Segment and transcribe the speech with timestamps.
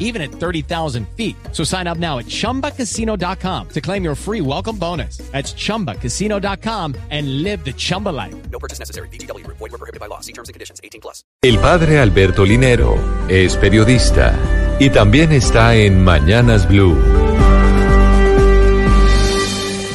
[0.00, 1.36] even at 30,000 feet.
[1.52, 5.18] So sign up now at chumbacasino.com to claim your free welcome bonus.
[5.30, 8.34] That's chumbacasino.com and live the Chumba life.
[8.50, 9.08] No purchase necessary.
[9.10, 9.46] BGW.
[9.46, 10.20] Void were prohibited by law.
[10.20, 10.80] See terms and conditions.
[10.82, 11.22] 18 plus.
[11.42, 14.34] El padre Alberto Linero es periodista
[14.78, 16.96] y también está en Mañanas Blue.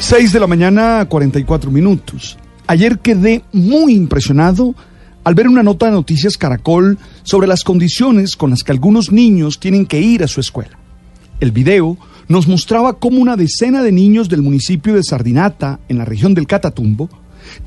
[0.00, 2.38] 6 de la mañana, 44 minutos.
[2.68, 4.74] Ayer quedé muy impresionado
[5.26, 9.58] al ver una nota de Noticias Caracol sobre las condiciones con las que algunos niños
[9.58, 10.78] tienen que ir a su escuela.
[11.40, 16.04] El video nos mostraba cómo una decena de niños del municipio de Sardinata, en la
[16.04, 17.10] región del Catatumbo,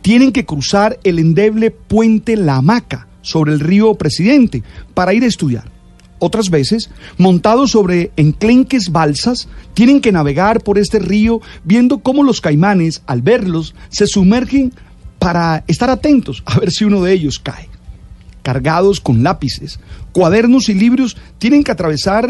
[0.02, 4.64] tienen que cruzar el endeble puente La Hamaca sobre el río Presidente
[4.94, 5.70] para ir a estudiar.
[6.20, 12.40] Otras veces, montados sobre enclenques balsas, tienen que navegar por este río viendo cómo los
[12.40, 14.72] caimanes, al verlos, se sumergen
[15.20, 17.70] para estar atentos a ver si uno de ellos cae.
[18.42, 19.80] Cargados con lápices,
[20.12, 22.30] cuadernos y libros, tienen que atravesar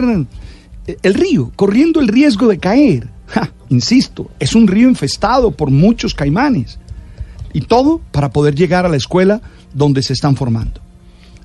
[1.04, 3.08] el río, corriendo el riesgo de caer.
[3.28, 6.80] Ja, insisto, es un río infestado por muchos caimanes.
[7.54, 9.42] Y todo para poder llegar a la escuela
[9.74, 10.82] donde se están formando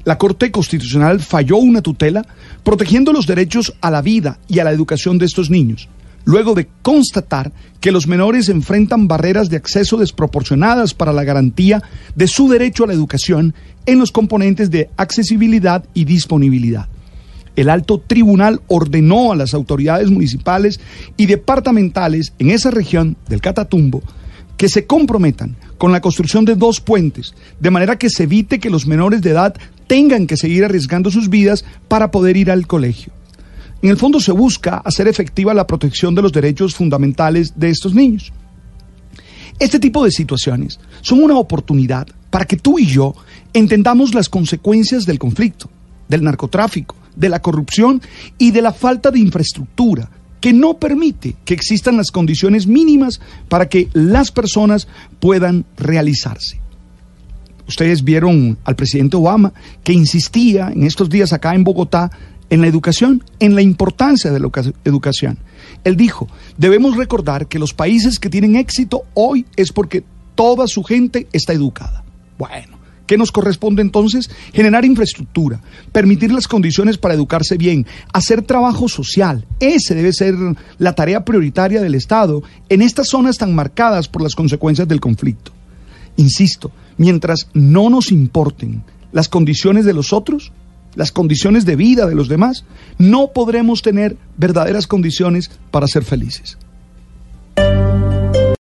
[0.04, 2.24] la Corte Constitucional falló una tutela
[2.62, 5.88] protegiendo los derechos a la vida y a la educación de estos niños,
[6.24, 11.82] luego de constatar que los menores enfrentan barreras de acceso desproporcionadas para la garantía
[12.14, 13.54] de su derecho a la educación
[13.86, 16.88] en los componentes de accesibilidad y disponibilidad.
[17.56, 20.80] El alto tribunal ordenó a las autoridades municipales
[21.16, 24.02] y departamentales en esa región del Catatumbo
[24.56, 28.70] que se comprometan con la construcción de dos puentes, de manera que se evite que
[28.70, 29.54] los menores de edad
[29.86, 33.12] tengan que seguir arriesgando sus vidas para poder ir al colegio.
[33.84, 37.92] En el fondo se busca hacer efectiva la protección de los derechos fundamentales de estos
[37.94, 38.32] niños.
[39.58, 43.14] Este tipo de situaciones son una oportunidad para que tú y yo
[43.52, 45.68] entendamos las consecuencias del conflicto,
[46.08, 48.00] del narcotráfico, de la corrupción
[48.38, 50.08] y de la falta de infraestructura
[50.40, 53.20] que no permite que existan las condiciones mínimas
[53.50, 54.88] para que las personas
[55.20, 56.58] puedan realizarse.
[57.66, 62.10] Ustedes vieron al presidente Obama que insistía en estos días acá en Bogotá
[62.54, 64.48] en la educación, en la importancia de la
[64.84, 65.38] educación.
[65.82, 70.04] Él dijo, debemos recordar que los países que tienen éxito hoy es porque
[70.36, 72.04] toda su gente está educada.
[72.38, 74.30] Bueno, ¿Qué nos corresponde entonces?
[74.54, 75.60] Generar infraestructura,
[75.92, 79.44] permitir las condiciones para educarse bien, hacer trabajo social.
[79.60, 80.34] Ese debe ser
[80.78, 85.52] la tarea prioritaria del Estado en estas zonas tan marcadas por las consecuencias del conflicto.
[86.16, 90.50] Insisto, mientras no nos importen las condiciones de los otros,
[90.94, 92.64] las condiciones de vida de los demás,
[92.98, 96.58] no podremos tener verdaderas condiciones para ser felices.